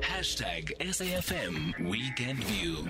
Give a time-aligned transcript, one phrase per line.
[0.00, 2.88] Hashtag SAFM Weekend View.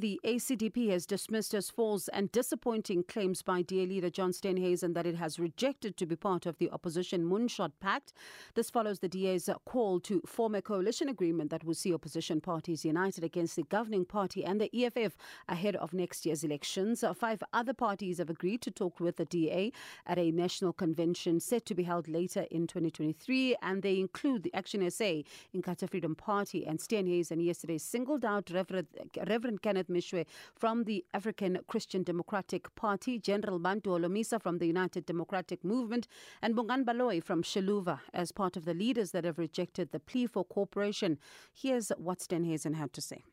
[0.00, 5.06] The ACDP has dismissed as false and disappointing claims by DA leader John Steenhuisen that
[5.06, 8.12] it has rejected to be part of the opposition Moonshot Pact.
[8.54, 12.84] This follows the DA's call to form a coalition agreement that will see opposition parties
[12.84, 15.16] united against the governing party and the EFF
[15.48, 17.04] ahead of next year's elections.
[17.14, 19.70] Five other parties have agreed to talk with the DA
[20.06, 24.54] at a national convention set to be held later in 2023, and they include the
[24.54, 25.22] Action SA,
[25.54, 28.88] Inkatha Freedom Party, and Steenhuisen yesterday singled out Reverend,
[29.28, 30.24] Reverend Kenneth Meshoe
[30.54, 36.08] from the African Christian Democratic Party, General Bantu Holomisa from the United Democratic Movement,
[36.42, 40.26] and Bongani Baloyi from Xiluva as part of the leaders that have rejected the plea
[40.26, 41.18] for cooperation.
[41.52, 43.24] Here's what Steenhuisen had to say.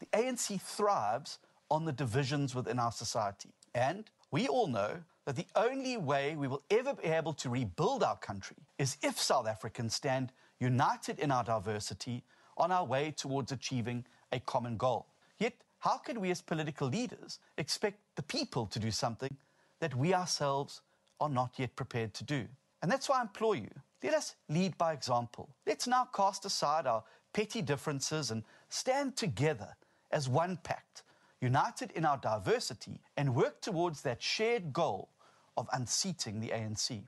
[0.00, 1.38] The ANC thrives
[1.70, 3.50] on the divisions within our society.
[3.74, 8.02] And we all know that the only way we will ever be able to rebuild
[8.02, 12.22] our country is if South Africans stand united in our diversity
[12.56, 15.06] on our way towards achieving a common goal.
[15.38, 19.36] Yet, how can we as political leaders expect the people to do something
[19.80, 20.80] that we ourselves
[21.20, 22.46] are not yet prepared to do?
[22.82, 23.70] And that's why I implore you
[24.02, 25.48] let us lead by example.
[25.66, 29.76] Let's now cast aside our petty differences and stand together
[30.12, 31.02] as one pact,
[31.40, 35.08] united in our diversity, and work towards that shared goal
[35.56, 37.02] of unseating the ANC.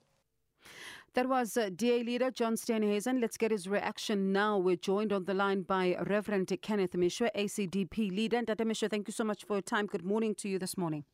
[1.15, 3.21] That was uh, DA leader John Steenhuisen.
[3.21, 4.59] Let's get his reaction now.
[4.59, 8.43] We're joined on the line by Reverend Kenneth Meshoe, ACDP leader.
[8.43, 9.87] Dada Meshoe, thank you so much for your time.
[9.87, 11.05] Good morning to you this morning.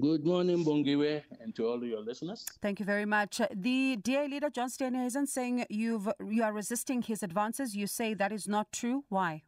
[0.00, 2.44] Good morning, Bongiwe, and to all your listeners.
[2.60, 3.40] Thank you very much.
[3.52, 7.74] The DA leader, John Steenhuisen, saying you've, you are resisting his advances.
[7.74, 9.04] You say that is not true.
[9.08, 9.42] Why?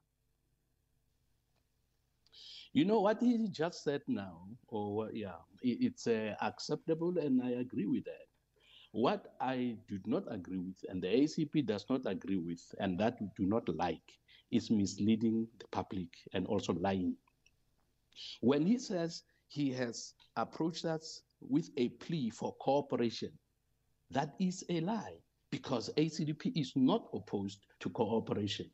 [2.73, 7.87] You know what he just said now, or yeah, it's uh, acceptable, and I agree
[7.87, 8.30] with that.
[8.93, 13.21] What I do not agree with, and the ACP does not agree with, and that
[13.21, 14.19] we do not like,
[14.51, 17.17] is misleading the public and also lying.
[18.41, 23.31] When he says he has approached us with a plea for cooperation,
[24.11, 25.19] that is a lie
[25.51, 28.69] because ACDP is not opposed to cooperation.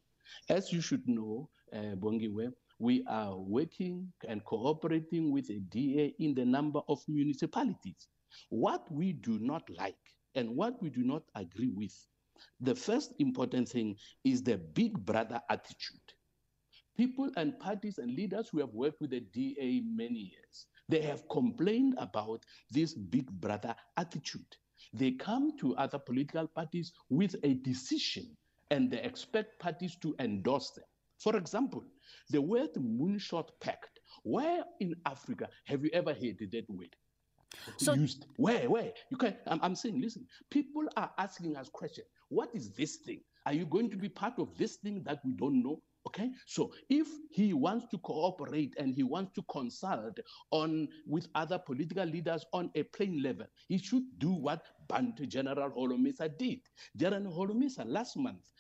[0.49, 6.35] As you should know, uh, Bongiwe, we are working and cooperating with a DA in
[6.35, 8.09] the number of municipalities.
[8.51, 9.95] What we do not like
[10.35, 11.95] and what we do not agree with,
[12.61, 16.01] the first important thing is the big brother attitude.
[16.97, 21.29] People and parties and leaders who have worked with the DA many years, they have
[21.29, 24.57] complained about this big brother attitude.
[24.93, 28.37] They come to other political parties with a decision
[28.71, 30.85] and they expect parties to endorse them.
[31.19, 31.85] For example,
[32.31, 34.01] the word moonshot pact.
[34.23, 36.95] Where in Africa have you ever heard that word?
[37.79, 42.07] So, used where where you can I'm, I'm saying listen people are asking us questions.
[42.29, 43.21] What is this thing?
[43.45, 45.81] Are you going to be part of this thing that we don't know?
[46.07, 46.31] Okay?
[46.47, 50.19] So if he wants to cooperate and he wants to consult
[50.51, 55.71] on with other political leaders on a plain level he should do what Bantu General
[55.71, 56.61] Holomisa did.
[56.97, 58.53] General Holomisa last month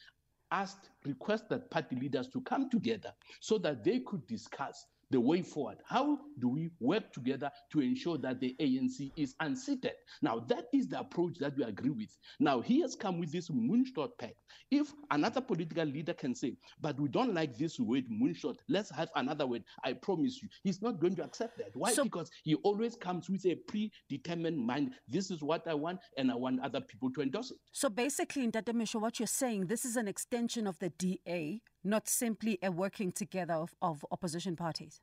[0.50, 5.78] asked requested party leaders to come together so that they could discuss the way forward.
[5.84, 9.92] How do we work together to ensure that the ANC is unseated?
[10.22, 12.16] Now, that is the approach that we agree with.
[12.40, 14.34] Now, he has come with this moonshot pact.
[14.70, 19.08] If another political leader can say, but we don't like this word moonshot, let's have
[19.14, 21.70] another word, I promise you, he's not going to accept that.
[21.74, 21.92] Why?
[21.92, 24.92] So, because he always comes with a predetermined mind.
[25.08, 27.58] This is what I want, and I want other people to endorse it.
[27.72, 32.08] So basically, in Dadamisho, what you're saying, this is an extension of the DA not
[32.08, 35.00] simply a working together of, of opposition parties?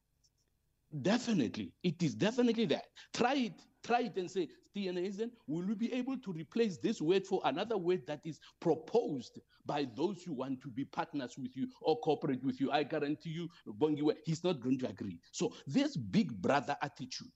[1.02, 1.74] Definitely.
[1.84, 2.86] It is definitely that.
[3.14, 3.54] Try it.
[3.84, 7.78] Try it and say, Steenhuisen, will we be able to replace this word for another
[7.78, 12.44] word that is proposed by those who want to be partners with you or cooperate
[12.44, 12.72] with you?
[12.72, 15.20] I guarantee you, Bongiwe, he's not going to agree.
[15.32, 17.32] So this big brother attitude,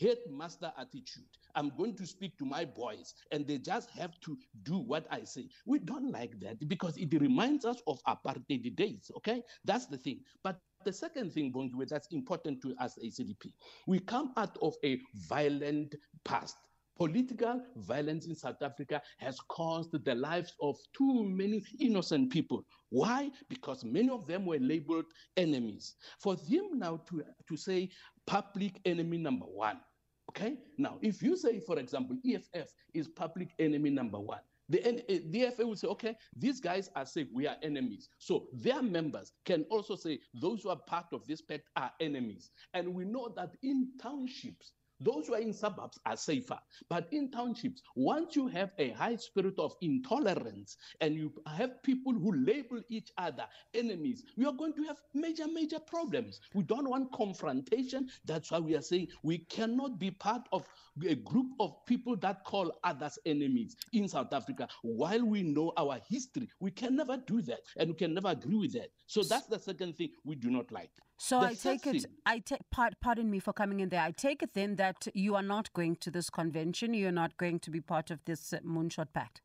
[0.00, 4.78] headmaster attitude, I'm going to speak to my boys and they just have to do
[4.78, 5.48] what I say.
[5.66, 9.42] We don't like that because it reminds us of apartheid days, okay?
[9.64, 10.20] That's the thing.
[10.42, 13.52] But the second thing, Bongiwe, that's important to us, as ACDP,
[13.86, 16.56] we come out of a violent past.
[16.96, 22.64] Political violence in South Africa has caused the lives of too many innocent people.
[22.90, 23.30] Why?
[23.48, 25.06] Because many of them were labeled
[25.36, 25.94] enemies.
[26.20, 27.90] For them now to, to say
[28.26, 29.80] public enemy number one,
[30.28, 30.58] okay?
[30.78, 35.50] Now, if you say, for example, EFF is public enemy number one, the, eh, the
[35.50, 37.26] FA will say, okay, these guys are safe.
[37.32, 38.08] we are enemies.
[38.18, 42.50] So their members can also say those who are part of this pact are enemies.
[42.72, 44.72] And we know that in townships,
[45.02, 46.58] Those who are in suburbs are safer.
[46.88, 52.12] But in townships, once you have a high spirit of intolerance and you have people
[52.12, 53.44] who label each other
[53.74, 56.40] enemies, you are going to have major, major problems.
[56.54, 58.08] We don't want confrontation.
[58.24, 60.66] That's why we are saying we cannot be part of
[61.08, 64.68] a group of people that call others enemies in South Africa.
[64.82, 68.56] While we know our history, we can never do that and we can never agree
[68.56, 68.90] with that.
[69.06, 70.90] So that's the second thing we do not like.
[71.18, 74.00] So The I take it, I take, pardon me for coming in there.
[74.00, 76.94] I take it then that you are not going to this convention.
[76.94, 79.40] You're not going to be part of this uh, Moonshot Pact.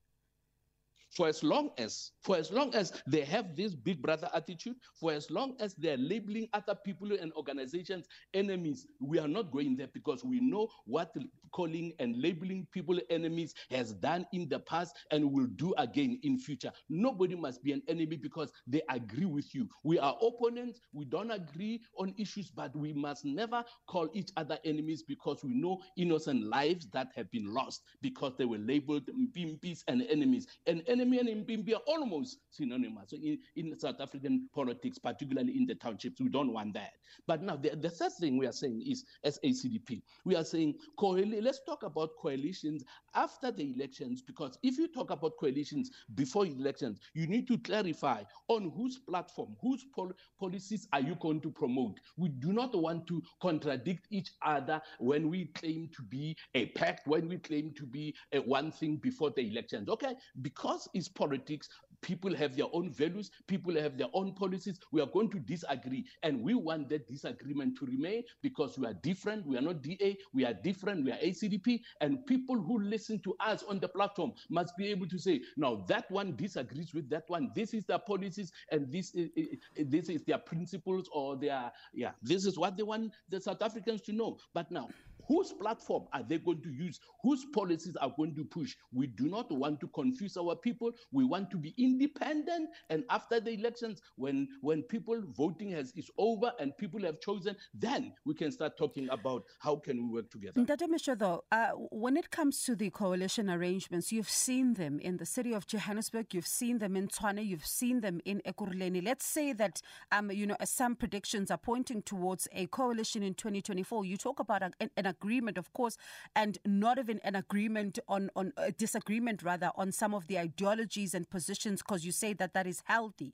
[1.17, 5.11] For as long as for as long as they have this big brother attitude for
[5.11, 9.89] as long as they're labeling other people and organizations enemies we are not going there
[9.93, 11.11] because we know what
[11.51, 16.37] calling and labeling people enemies has done in the past and will do again in
[16.37, 16.71] future.
[16.89, 19.67] Nobody must be an enemy because they agree with you.
[19.83, 20.79] We are opponents.
[20.93, 25.53] We don't agree on issues but we must never call each other enemies because we
[25.53, 30.47] know innocent lives that have been lost because they were labeled mpimpis and enemies.
[30.67, 30.81] An
[31.13, 36.19] and impimpi are almost synonymous in, in south african politics particularly in the townships.
[36.19, 36.94] We don't want that.
[37.25, 40.75] But now the, the third thing we are saying is as acdp we are saying
[41.00, 42.83] let's talk about coalitions
[43.15, 48.24] after the elections because if you talk about coalitions before elections you need to clarify
[48.48, 52.00] on whose platform whose pol- policies are you going to promote.
[52.18, 57.07] We do not want to contradict each other when we claim to be a pact
[57.07, 58.15] when we claim to be
[58.45, 60.15] one thing before the elections okay?
[60.42, 61.69] Because it's politics.
[62.01, 63.31] People have their own values.
[63.47, 64.79] People have their own policies.
[64.91, 66.05] We are going to disagree.
[66.23, 69.45] And we want that disagreement to remain because we are different.
[69.47, 71.05] We are not da we are different.
[71.05, 75.07] We are acdp and people who listen to us on the platform must be able
[75.07, 77.51] to say now that one disagrees with that one.
[77.55, 79.29] This is their policies and this is,
[79.75, 84.01] this is their principles or their yeah this is what they want the south africans
[84.01, 84.37] to know.
[84.53, 84.89] But now
[85.27, 87.00] whose platform are they going to use?
[87.24, 88.75] Whose policies are going to push?
[88.91, 90.91] We do not want to confuse our people.
[91.12, 92.69] We want to be independent.
[92.89, 97.56] And after the elections when when people voting has is over and people have chosen
[97.74, 100.59] then we can start talking about how can we work together.
[100.62, 105.18] Ndata Meshoe, though, uh, when it comes to the coalition arrangements, you've seen them in
[105.18, 109.03] the city of Johannesburg, you've seen them in Tshwane, you've seen them in Ekurhuleni.
[109.03, 109.81] Let's say that,
[110.12, 114.06] um, you know, some predictions are pointing towards a coalition in 2024.
[114.06, 115.97] You talk about an, an agreement, of course,
[116.35, 121.13] and not even an agreement on, on a disagreement, rather, on some of the ideologies
[121.13, 123.33] and positions, because you say that that is healthy.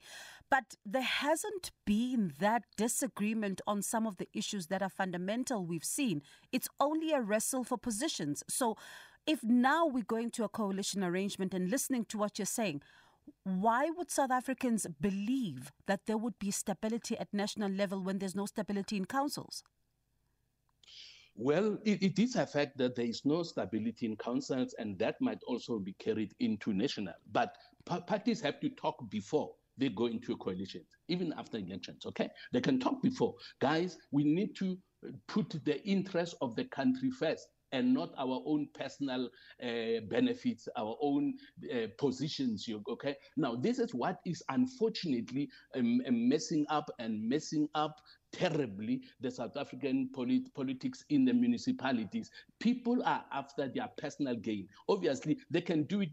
[0.50, 5.83] But there hasn't been that disagreement on some of the issues that are fundamental we've
[5.83, 6.21] seen.
[6.51, 8.44] It's only a wrestle for positions.
[8.47, 8.77] So
[9.25, 12.81] if now we're going to a coalition arrangement and listening to what you're saying,
[13.44, 18.36] why would South Africans believe that there would be stability at national level when there's
[18.36, 19.63] no stability in councils?
[21.35, 25.19] Well, it, it is a fact that there is no stability in councils, and that
[25.19, 27.15] might also be carried into national.
[27.31, 32.06] But pa- parties have to talk before they go into a coalition, even after elections.
[32.06, 33.33] Okay, they can talk before.
[33.59, 34.77] Guys, we need to
[35.27, 37.47] put the interest of the country first.
[37.71, 39.27] And not our own personal
[39.63, 41.33] uh, benefits, our own
[41.74, 42.69] uh, positions.
[42.88, 43.15] Okay?
[43.36, 47.95] Now, this is what is unfortunately um, messing up and messing up
[48.33, 52.30] terribly the South African polit- politics in the municipalities.
[52.59, 54.68] People are after their personal gain.
[54.89, 56.09] Obviously, they can do it.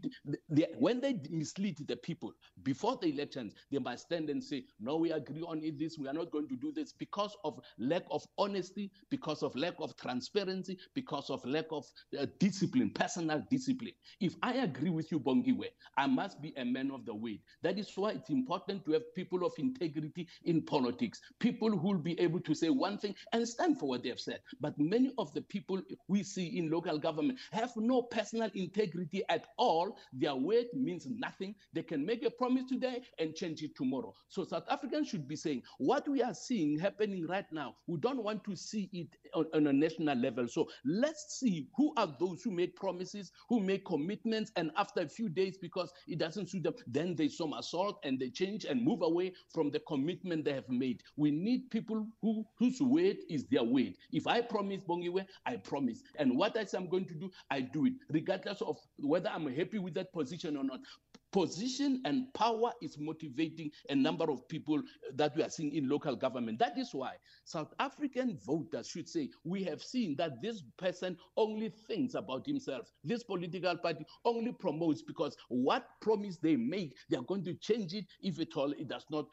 [0.49, 2.33] They, when they mislead the people
[2.63, 6.13] before the elections, they must stand and say, No, we agree on this, we are
[6.13, 10.77] not going to do this because of lack of honesty, because of lack of transparency,
[10.93, 11.85] because of lack of
[12.19, 13.93] uh, discipline, personal discipline.
[14.19, 15.65] If I agree with you, Bongiwe,
[15.97, 17.39] I must be a man of the word.
[17.63, 21.97] That is why it's important to have people of integrity in politics, people who will
[21.97, 24.39] be able to say one thing and stand for what they have said.
[24.59, 29.47] But many of the people we see in local government have no personal integrity at
[29.57, 29.97] all.
[30.13, 31.55] Their word means nothing.
[31.73, 34.13] They can make a promise today and change it tomorrow.
[34.29, 38.23] So South Africans should be saying what we are seeing happening right now, we don't
[38.23, 40.47] want to see it on, on a national level.
[40.47, 45.07] So let's see who are those who make promises, who make commitments, and after a
[45.07, 49.01] few days, because it doesn't suit them, then they somersault and they change and move
[49.01, 51.03] away from the commitment they have made.
[51.15, 53.93] We need people who whose word is their word.
[54.11, 56.01] If I promise Bongiwe, I promise.
[56.17, 59.47] And what I say I'm going to do, I do it, regardless of whether I'm
[59.53, 60.79] happy with that position or not.
[61.31, 64.81] Position and power is motivating a number of people
[65.15, 66.59] that we are seeing in local government.
[66.59, 67.13] That is why
[67.45, 72.91] South African voters should say, we have seen that this person only thinks about himself.
[73.03, 77.93] This political party only promotes because what promise they make, they are going to change
[77.93, 79.25] it if at all it does not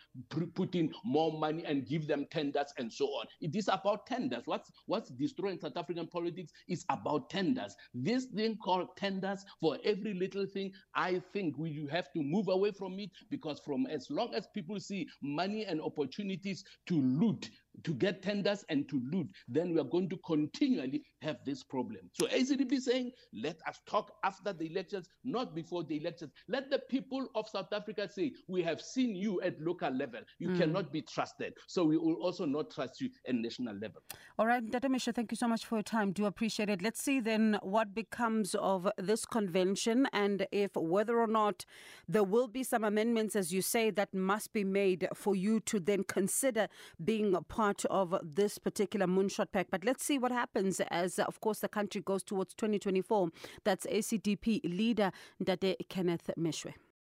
[0.54, 3.26] put in more money and give them tenders and so on.
[3.40, 4.42] It is about tenders.
[4.46, 7.74] What's, what's destroying South African politics is about tenders.
[7.94, 12.72] This thing called tenders for every little thing, I think we have to move away
[12.72, 17.50] from it because from as long as people see money and opportunities to loot,
[17.84, 22.00] to get tenders and to loot, then we are going to continually have this problem.
[22.12, 26.32] So ACDP saying, let us talk after the elections, not before the elections.
[26.48, 30.20] Let the people of South Africa say, we have seen you at local level.
[30.38, 30.58] You mm.
[30.58, 31.54] cannot be trusted.
[31.66, 34.02] So we will also not trust you at national level.
[34.38, 36.12] All right, Datamisha, thank you so much for your time.
[36.12, 36.82] Do appreciate it.
[36.82, 41.64] Let's see then what becomes of this convention and if whether or not
[42.08, 45.80] there will be some amendments, as you say, that must be made for you to
[45.80, 46.68] then consider
[47.04, 49.70] being part of this particular moonshot pact.
[49.70, 53.28] But let's see what happens as, of course, the country goes towards 2024.
[53.64, 56.74] That's ACDP leader Ndade Kenneth Meshoe.